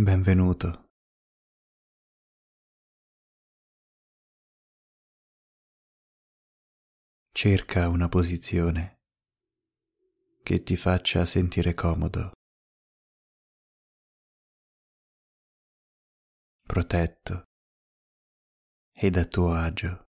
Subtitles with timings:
[0.00, 0.90] Benvenuto.
[7.32, 9.00] Cerca una posizione
[10.44, 12.30] che ti faccia sentire comodo,
[16.62, 17.42] protetto
[18.92, 20.07] ed a tuo agio.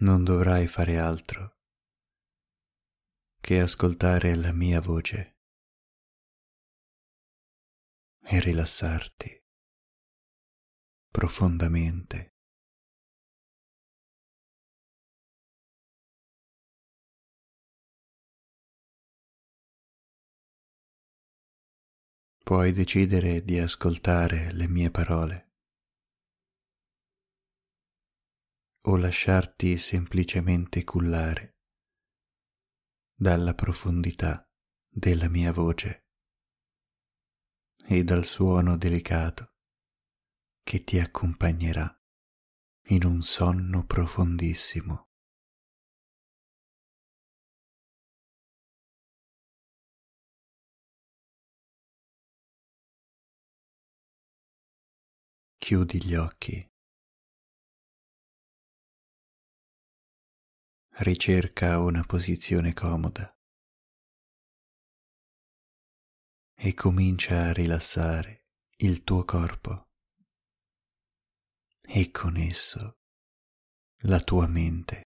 [0.00, 1.56] Non dovrai fare altro
[3.40, 5.38] che ascoltare la mia voce
[8.20, 9.42] e rilassarti
[11.10, 12.34] profondamente.
[22.44, 25.47] Puoi decidere di ascoltare le mie parole
[28.82, 31.56] o lasciarti semplicemente cullare
[33.14, 34.48] dalla profondità
[34.88, 36.06] della mia voce
[37.86, 39.54] e dal suono delicato
[40.62, 41.92] che ti accompagnerà
[42.90, 45.08] in un sonno profondissimo.
[55.58, 56.66] Chiudi gli occhi
[61.00, 63.32] ricerca una posizione comoda
[66.54, 68.46] e comincia a rilassare
[68.78, 69.90] il tuo corpo
[71.82, 72.98] e con esso
[74.02, 75.07] la tua mente.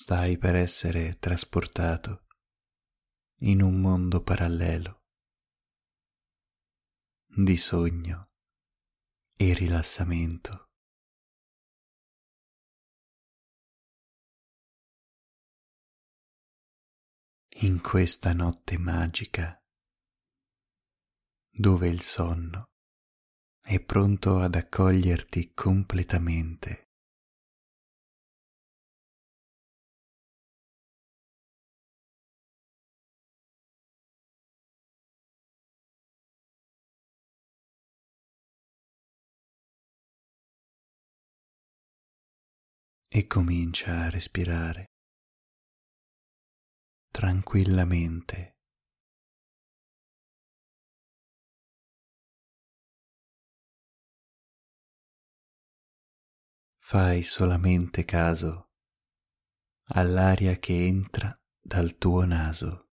[0.00, 2.26] Stai per essere trasportato
[3.40, 5.00] in un mondo parallelo
[7.26, 8.28] di sogno
[9.36, 10.66] e rilassamento.
[17.62, 19.60] In questa notte magica
[21.50, 22.66] dove il sonno
[23.60, 26.87] è pronto ad accoglierti completamente.
[43.18, 44.84] E comincia a respirare
[47.10, 48.58] tranquillamente.
[56.78, 58.68] Fai solamente caso
[59.88, 62.87] all'aria che entra dal tuo naso.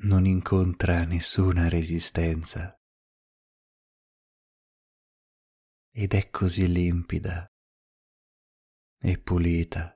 [0.00, 2.78] Non incontra nessuna resistenza
[5.90, 7.50] ed è così limpida
[9.00, 9.92] e pulita.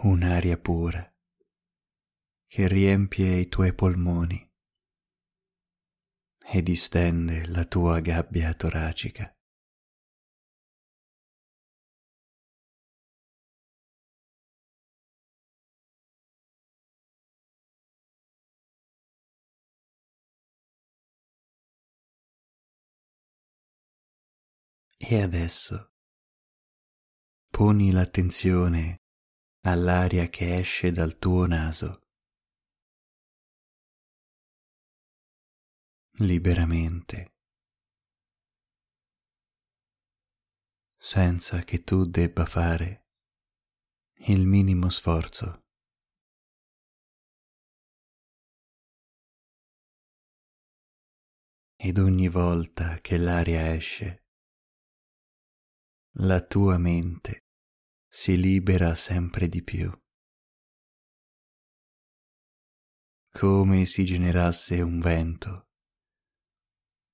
[0.00, 1.17] Un'aria pura
[2.48, 4.50] che riempie i tuoi polmoni
[6.50, 9.30] e distende la tua gabbia toracica.
[25.00, 25.92] E adesso
[27.50, 29.02] poni l'attenzione
[29.66, 32.07] all'aria che esce dal tuo naso.
[36.18, 37.36] Liberamente,
[40.96, 43.06] senza che tu debba fare
[44.26, 45.62] il minimo sforzo.
[51.80, 54.24] Ed ogni volta che l'aria esce,
[56.18, 57.44] la tua mente
[58.08, 59.90] si libera sempre di più.
[63.38, 65.67] come si generasse un vento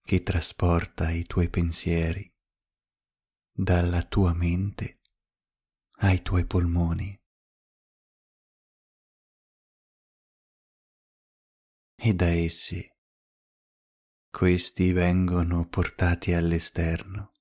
[0.05, 2.31] che trasporta i tuoi pensieri
[3.51, 5.01] dalla tua mente
[6.01, 7.19] ai tuoi polmoni.
[11.97, 12.87] E da essi
[14.29, 17.33] questi vengono portati all'esterno,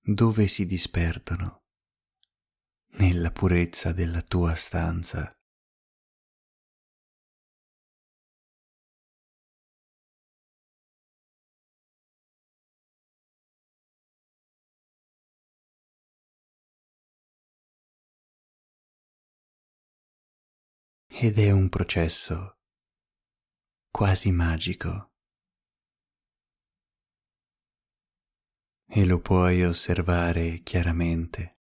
[0.00, 1.66] dove si disperdono
[2.96, 5.30] nella purezza della tua stanza.
[21.24, 22.58] Ed è un processo
[23.92, 25.12] quasi magico.
[28.94, 31.60] e lo puoi osservare chiaramente.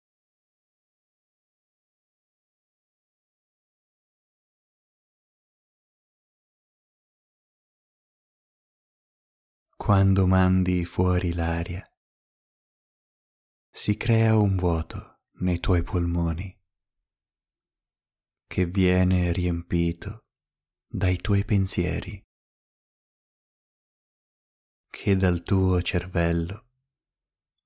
[9.78, 11.90] Quando mandi fuori l'aria,
[13.72, 16.55] si crea un vuoto nei tuoi polmoni
[18.48, 20.26] che viene riempito
[20.88, 22.24] dai tuoi pensieri,
[24.90, 26.70] che dal tuo cervello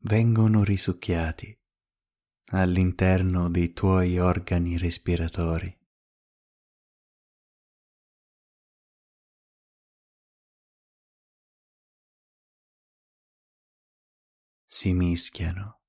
[0.03, 1.55] vengono risucchiati
[2.51, 5.77] all'interno dei tuoi organi respiratori.
[14.65, 15.81] Si mischiano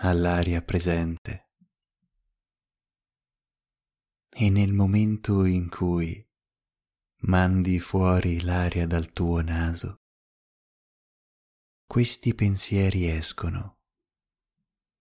[0.00, 1.45] all'aria presente
[4.38, 6.22] e nel momento in cui
[7.20, 10.02] mandi fuori l'aria dal tuo naso,
[11.86, 13.78] questi pensieri escono,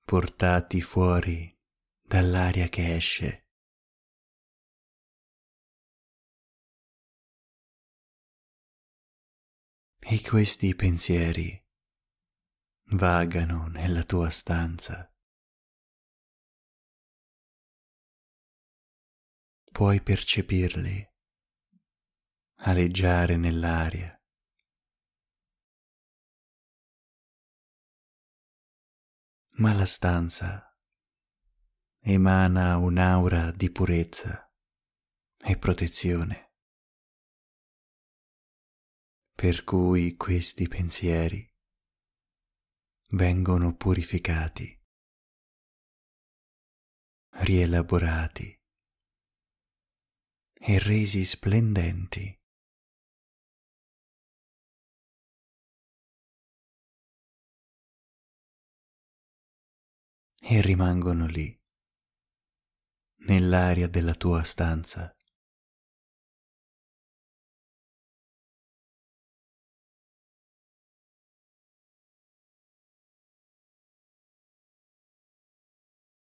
[0.05, 1.53] portati fuori
[2.01, 3.49] dall'aria che esce.
[9.99, 11.61] E questi pensieri
[12.91, 15.09] vagano nella tua stanza.
[19.75, 21.05] Puoi percepirli
[22.59, 24.17] aleggiare nell'aria.
[29.57, 30.79] ma la stanza
[31.99, 34.49] emana un'aura di purezza
[35.43, 36.53] e protezione,
[39.33, 41.53] per cui questi pensieri
[43.09, 44.81] vengono purificati,
[47.39, 48.54] rielaborati
[50.67, 52.25] e resi splendenti
[60.41, 61.55] e rimangono lì,
[63.27, 65.15] nell'aria della tua stanza.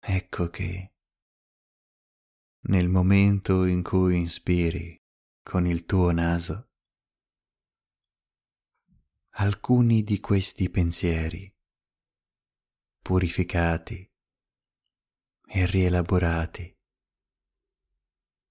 [0.01, 0.91] Ecco che
[2.61, 5.01] nel momento in cui inspiri
[5.41, 6.69] con il tuo naso,
[9.31, 11.51] alcuni di questi pensieri
[13.01, 14.07] purificati
[15.47, 16.77] e rielaborati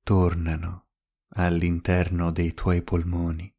[0.03, 0.89] tornano
[1.35, 3.55] all'interno dei tuoi polmoni,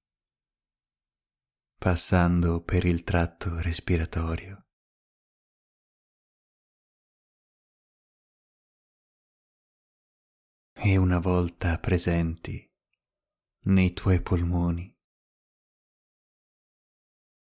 [1.77, 4.68] passando per il tratto respiratorio.
[10.81, 12.65] E una volta presenti
[13.63, 14.97] nei tuoi polmoni,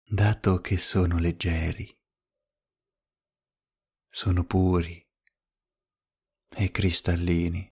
[0.04, 1.88] dato che sono leggeri,
[4.10, 5.08] sono puri
[6.56, 7.72] e cristallini.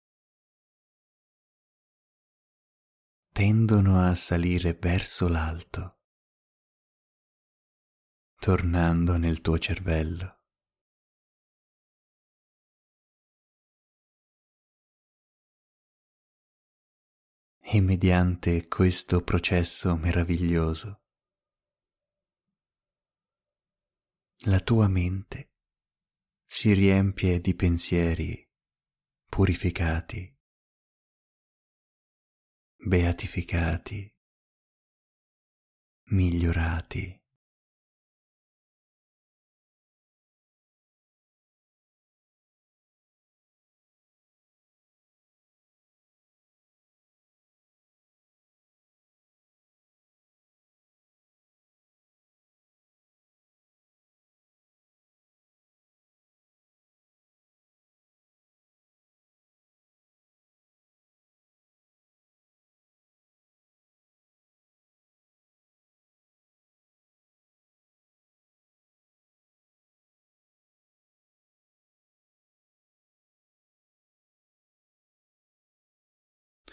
[3.31, 6.01] Tendono a salire verso l'alto,
[8.35, 10.35] tornando nel tuo cervello.
[17.69, 21.01] E mediante questo processo meraviglioso,
[24.45, 25.51] la tua mente
[26.45, 28.49] si riempie di pensieri
[29.25, 30.33] purificati,
[32.77, 34.13] beatificati,
[36.11, 37.26] migliorati.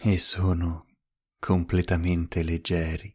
[0.06, 0.86] e sono
[1.38, 3.10] completamente leggeri.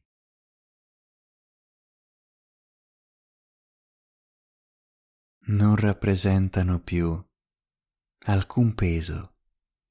[5.50, 7.24] Non rappresentano più
[8.26, 9.36] alcun peso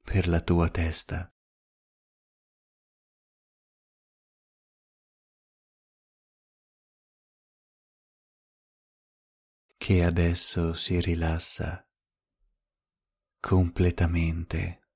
[0.02, 1.32] per la tua testa.
[9.76, 11.88] che adesso si rilassa
[13.40, 14.87] completamente.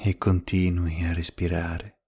[0.00, 1.98] E continui a respirare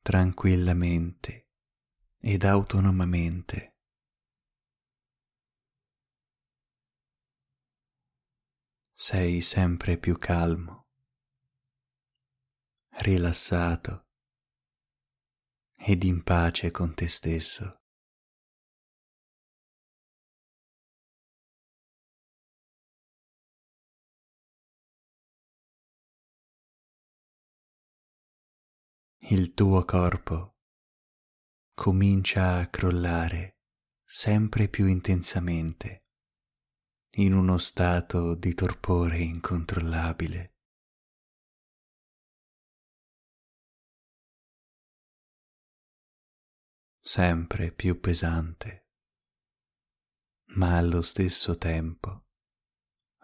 [0.00, 1.50] tranquillamente
[2.18, 3.76] ed autonomamente.
[8.92, 10.88] Sei sempre più calmo,
[13.00, 14.08] rilassato
[15.76, 17.83] ed in pace con te stesso.
[29.28, 30.58] Il tuo corpo
[31.72, 33.60] comincia a crollare
[34.04, 36.08] sempre più intensamente
[37.16, 40.50] in uno stato di torpore incontrollabile.
[47.00, 48.88] sempre più pesante,
[50.56, 52.28] ma allo stesso tempo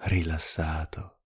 [0.03, 1.20] rilassato.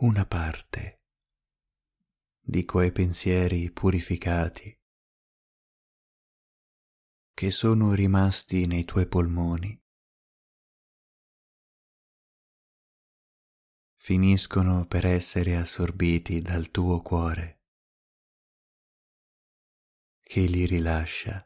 [0.00, 1.02] Una parte
[2.38, 4.72] di quei pensieri purificati
[7.34, 9.76] che sono rimasti nei tuoi polmoni
[13.96, 17.64] finiscono per essere assorbiti dal tuo cuore
[20.22, 21.44] che li rilascia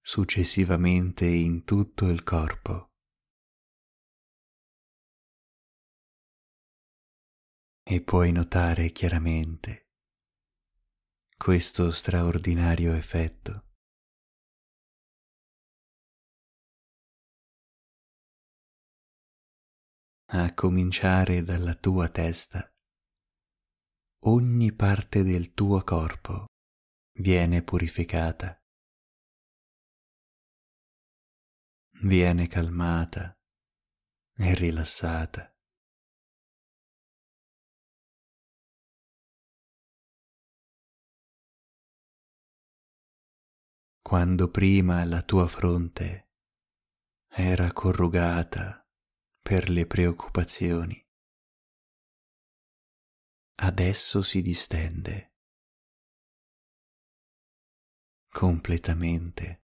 [0.00, 2.93] successivamente in tutto il corpo.
[7.86, 9.90] E puoi notare chiaramente
[11.36, 13.66] questo straordinario effetto.
[20.32, 22.66] A cominciare dalla tua testa,
[24.24, 26.46] ogni parte del tuo corpo
[27.18, 28.58] viene purificata,
[32.00, 33.34] viene calmata
[34.36, 35.53] e rilassata.
[44.14, 46.30] Quando prima la tua fronte
[47.26, 48.88] era corrugata
[49.42, 51.04] per le preoccupazioni.
[53.56, 55.34] Adesso si distende
[58.28, 59.64] completamente.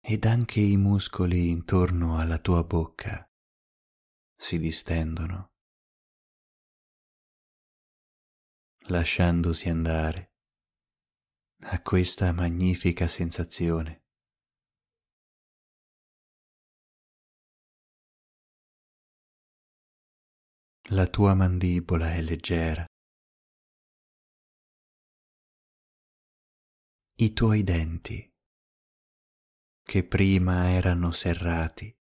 [0.00, 3.27] Ed anche i muscoli intorno alla tua bocca
[4.40, 5.50] si distendono,
[8.86, 10.32] lasciandosi andare
[11.62, 14.04] a questa magnifica sensazione.
[20.90, 22.86] La tua mandibola è leggera.
[27.16, 28.32] I tuoi denti,
[29.82, 31.97] che prima erano serrati,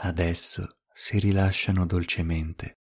[0.00, 2.78] adesso si rilasciano dolcemente.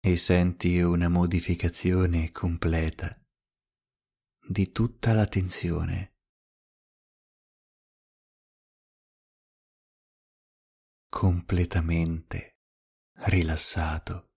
[0.00, 3.18] E senti una modificazione completa
[4.46, 6.14] di tutta la tensione.
[11.14, 12.56] completamente
[13.28, 14.33] rilassato.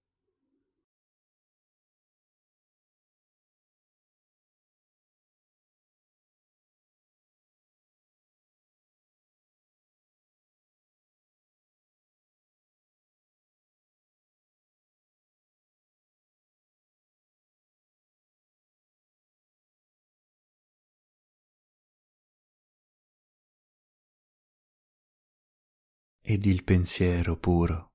[26.30, 27.94] Ed il pensiero puro.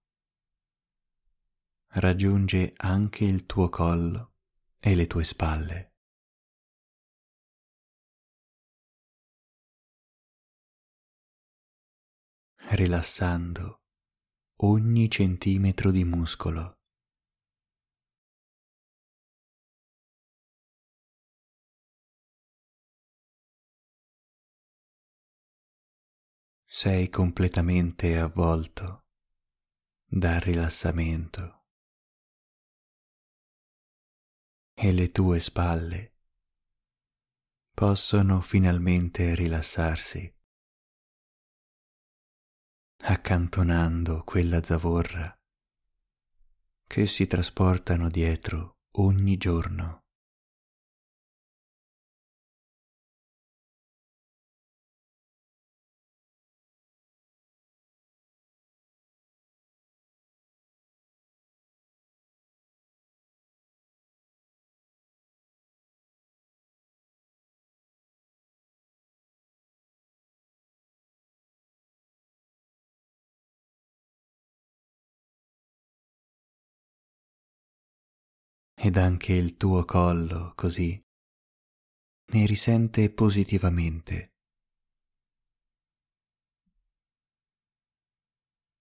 [1.88, 4.36] Raggiunge anche il tuo collo
[4.78, 5.92] e le tue spalle.
[12.70, 13.82] Rilassando
[14.62, 16.81] ogni centimetro di muscolo.
[26.82, 29.04] Sei completamente avvolto
[30.04, 31.66] dal rilassamento
[34.74, 36.16] e le tue spalle
[37.72, 40.36] possono finalmente rilassarsi,
[43.04, 45.32] accantonando quella zavorra
[46.88, 50.01] che si trasportano dietro ogni giorno.
[78.84, 81.00] Ed anche il tuo collo così
[82.32, 84.34] ne risente positivamente.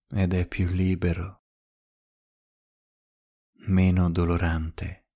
[0.08, 1.44] Ed è più libero,
[3.68, 5.10] meno dolorante,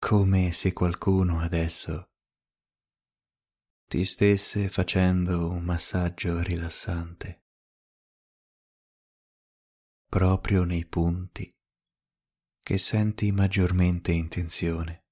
[0.00, 2.10] come se qualcuno adesso
[3.86, 7.44] ti stesse facendo un massaggio rilassante.
[10.08, 11.56] Proprio nei punti
[12.68, 15.06] che senti maggiormente in tensione.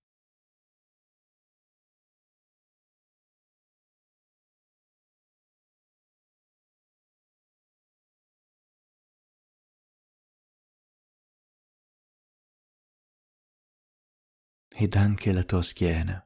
[14.69, 16.23] Ed anche la tua schiena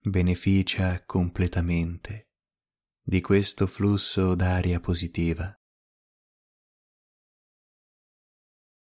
[0.00, 2.32] beneficia completamente
[3.00, 5.61] di questo flusso d'aria positiva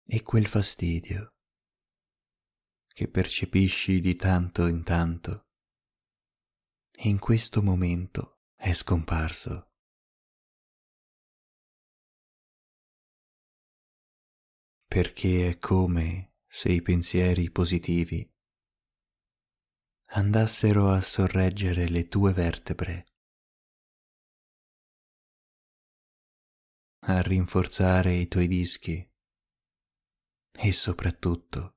[0.06, 1.34] e quel fastidio
[2.88, 5.46] che percepisci di tanto in tanto
[7.00, 9.72] in questo momento è scomparso.
[14.86, 18.26] Perché è come se i pensieri positivi
[20.12, 23.08] andassero a sorreggere le tue vertebre,
[27.08, 29.06] a rinforzare i tuoi dischi
[30.58, 31.76] e soprattutto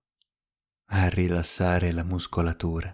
[0.90, 2.92] a rilassare la muscolatura.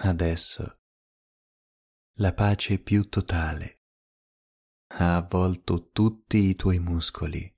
[0.00, 0.78] Adesso
[2.18, 3.80] la pace più totale
[4.94, 7.52] ha avvolto tutti i tuoi muscoli.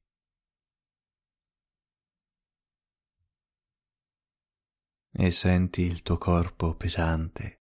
[5.12, 7.64] E senti il tuo corpo pesante,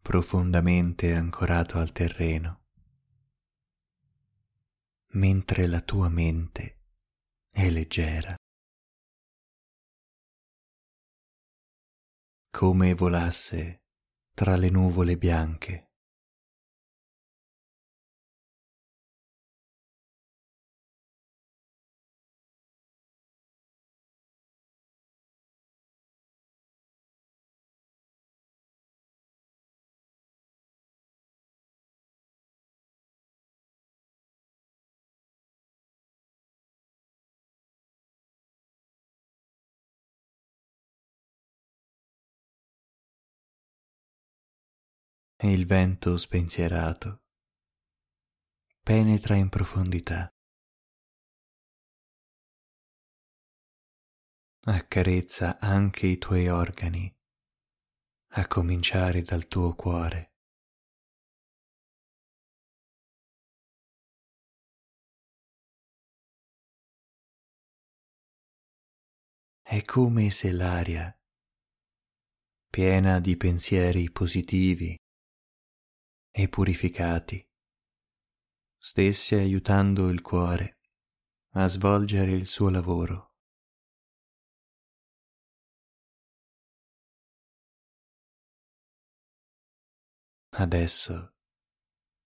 [0.00, 2.64] profondamente ancorato al terreno,
[5.08, 6.80] mentre la tua mente
[7.50, 8.35] è leggera.
[12.58, 13.82] Come volasse
[14.32, 15.85] tra le nuvole bianche.
[45.46, 47.22] E il vento spensierato
[48.82, 50.28] penetra in profondità,
[54.62, 57.12] accarezza anche i tuoi organi,
[58.34, 60.34] a cominciare dal tuo cuore.
[69.62, 71.12] È come se l'aria,
[72.70, 74.96] piena di pensieri positivi,
[76.38, 77.42] e purificati
[78.76, 80.80] stesse aiutando il cuore
[81.52, 83.32] a svolgere il suo lavoro.
[90.58, 91.36] Adesso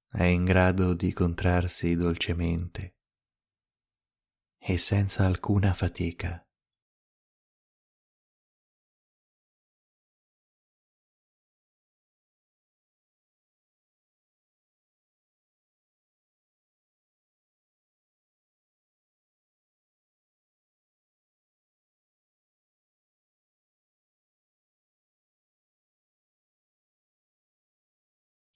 [0.09, 2.96] è in grado di contrarsi dolcemente
[4.59, 6.44] e senza alcuna fatica.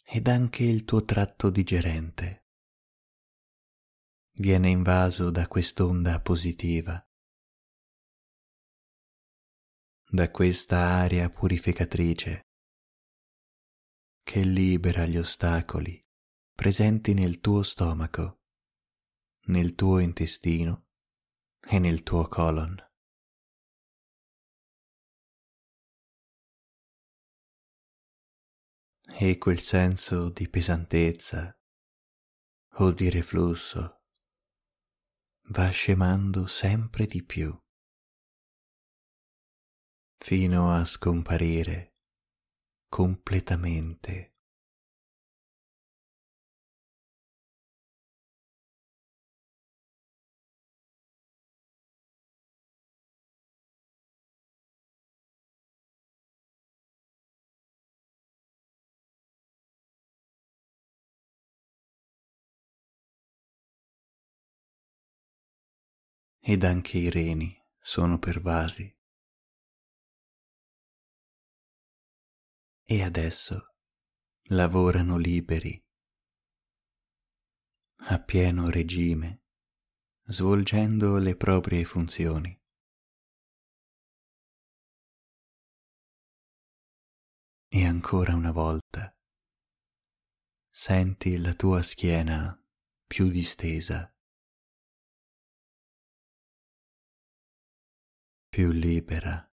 [0.04, 2.44] Ed anche il tuo tratto digerente
[4.36, 7.04] viene invaso da quest'onda positiva,
[10.08, 12.48] da questa aria purificatrice
[14.22, 16.02] che libera gli ostacoli
[16.54, 18.42] presenti nel tuo stomaco,
[19.46, 20.86] nel tuo intestino
[21.60, 22.76] e nel tuo colon.
[29.16, 31.56] E quel senso di pesantezza
[32.78, 34.02] o di reflusso
[35.50, 37.56] va scemando sempre di più
[40.18, 41.94] fino a scomparire
[42.88, 44.33] completamente.
[66.46, 68.94] Ed anche i reni sono pervasi.
[72.82, 73.76] E adesso
[74.48, 75.82] lavorano liberi,
[78.08, 79.44] a pieno regime,
[80.24, 82.62] svolgendo le proprie funzioni.
[87.68, 89.18] E ancora una volta
[90.68, 92.62] senti la tua schiena
[93.06, 94.13] più distesa
[98.54, 99.52] più libera.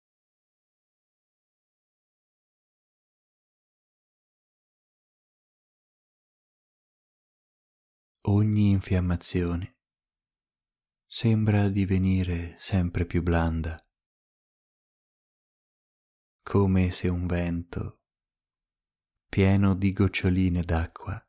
[8.26, 9.80] Ogni infiammazione
[11.08, 13.76] sembra divenire sempre più blanda,
[16.44, 18.04] come se un vento
[19.28, 21.20] pieno di goccioline d'acqua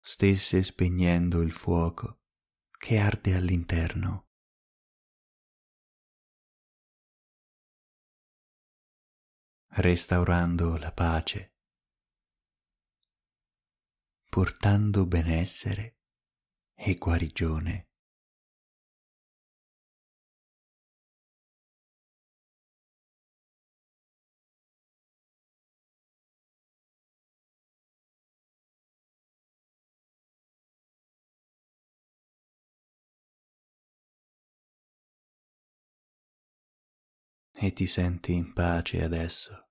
[0.00, 2.22] stesse spegnendo il fuoco
[2.78, 4.29] che arde all'interno.
[9.74, 11.54] Restaurando la pace,
[14.28, 15.98] portando benessere
[16.74, 17.89] e guarigione.
[37.62, 39.68] E ti senti in pace adesso.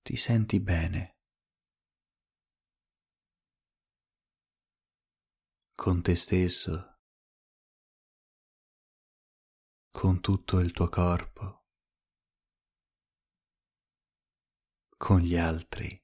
[0.00, 1.18] Ti senti bene.
[5.74, 7.00] Con te stesso,
[9.90, 11.66] con tutto il tuo corpo,
[14.96, 16.02] con gli altri,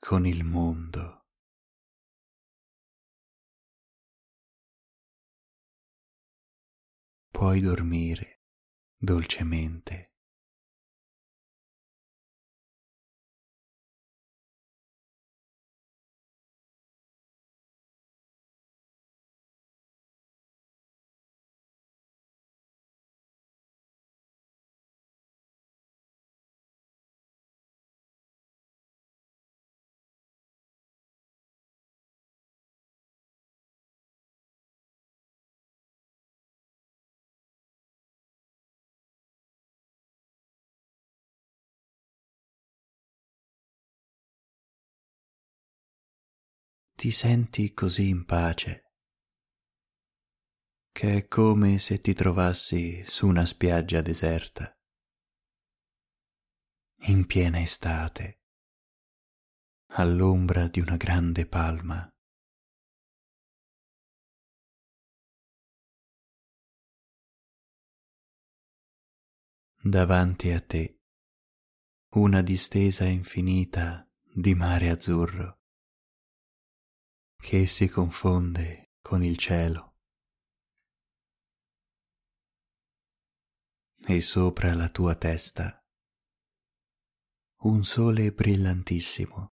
[0.00, 1.23] con il mondo.
[7.34, 8.42] Puoi dormire
[8.96, 10.13] dolcemente.
[47.04, 48.94] Ti senti così in pace
[50.90, 54.74] che è come se ti trovassi su una spiaggia deserta,
[57.08, 58.40] in piena estate,
[59.88, 62.08] all'ombra di una grande palma.
[69.82, 71.02] Davanti a te
[72.14, 75.63] una distesa infinita di mare azzurro
[77.46, 79.96] che si confonde con il cielo
[84.06, 85.78] e sopra la tua testa
[87.64, 89.48] un sole brillantissimo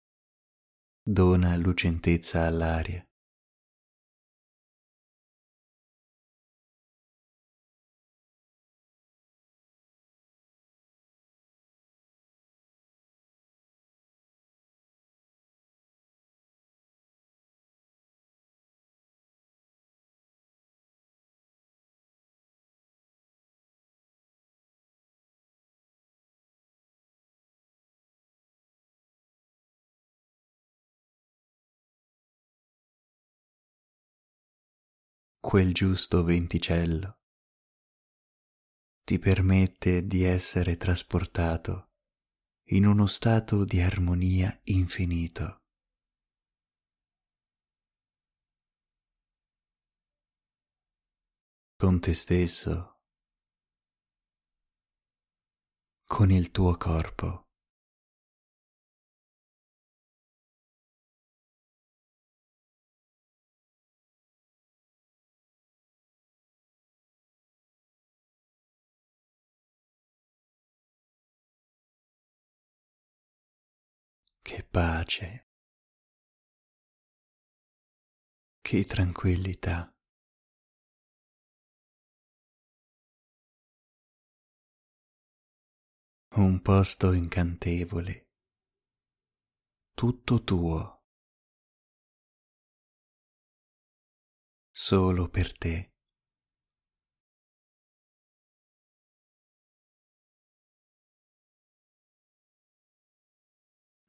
[1.04, 3.06] dona lucentezza all'aria.
[35.42, 37.18] Quel giusto venticello
[39.04, 41.90] ti permette di essere trasportato
[42.70, 45.58] in uno stato di armonia infinito.
[51.82, 53.00] con te stesso,
[56.06, 57.51] con il tuo corpo.
[74.52, 75.48] Che pace,
[78.60, 79.96] che tranquillità.
[86.36, 88.28] Un posto incantevole,
[89.94, 91.06] tutto tuo,
[94.70, 95.91] solo per te.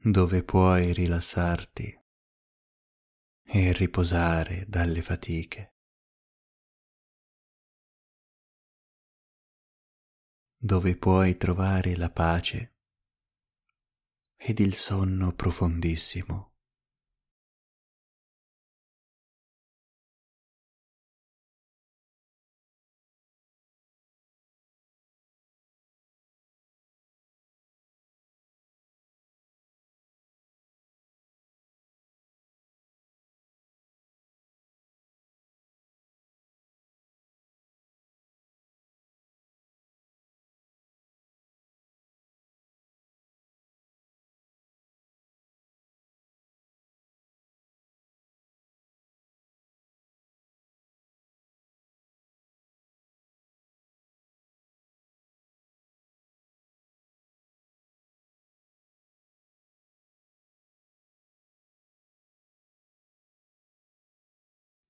[0.05, 2.01] Dove puoi rilassarti
[3.45, 5.77] e riposare dalle fatiche,
[10.57, 12.79] dove puoi trovare la pace
[14.35, 16.52] ed il sonno profondissimo.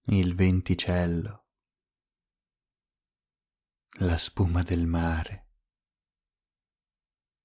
[0.07, 1.45] Il venticello,
[4.01, 5.51] la spuma del mare.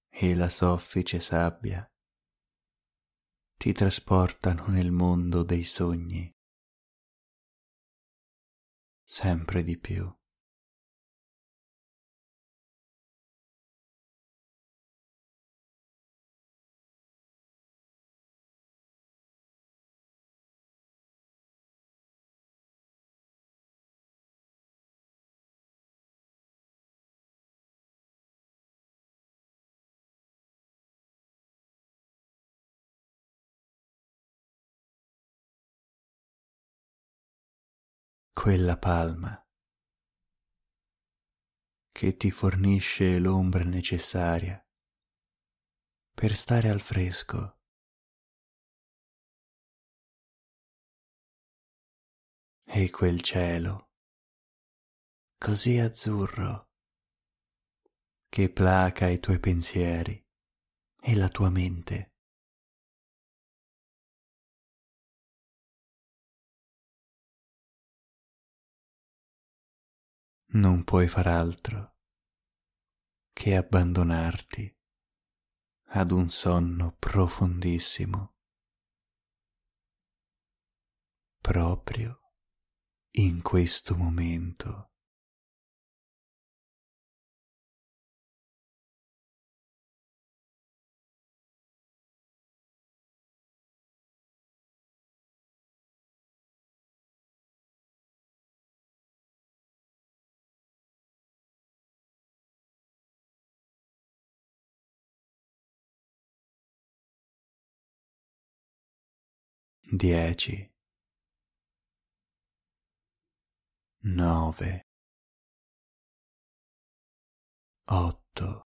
[0.09, 1.87] E la soffice sabbia
[3.55, 6.35] ti trasportano nel mondo dei sogni,
[9.03, 10.11] sempre di più.
[38.39, 39.35] Quella palma
[41.89, 44.63] che ti fornisce l'ombra necessaria
[46.13, 47.57] per stare al fresco.
[52.63, 53.93] E quel cielo
[55.39, 56.69] così azzurro
[58.29, 60.23] che placa i tuoi pensieri
[61.01, 62.16] e la tua mente.
[70.49, 71.95] Non puoi far altro
[73.33, 74.75] che abbandonarti
[75.89, 78.35] ad un sonno profondissimo,
[81.39, 82.33] proprio
[83.11, 84.96] in questo momento.
[109.97, 110.71] Dieci,
[114.03, 114.85] nove,
[117.85, 118.67] otto,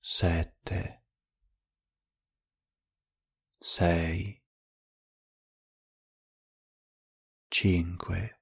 [0.00, 1.04] sette,
[3.60, 4.42] sei,
[7.50, 8.40] cinque,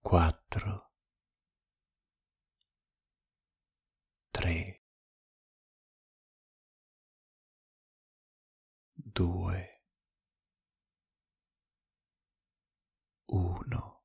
[0.00, 0.90] quattro,
[4.30, 4.81] tre,
[9.12, 9.82] due,
[13.26, 14.04] uno,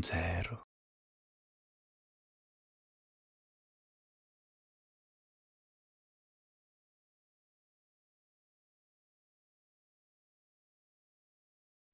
[0.00, 0.66] zero.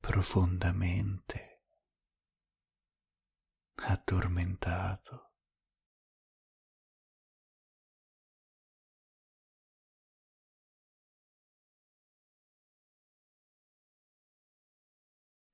[0.02, 1.62] profondamente
[3.76, 5.31] addormentato.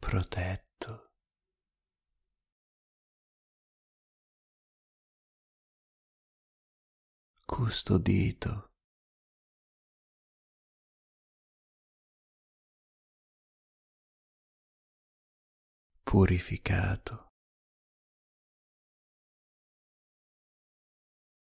[0.09, 1.11] Protetto.
[7.44, 8.71] custodito.
[16.03, 17.28] purificato.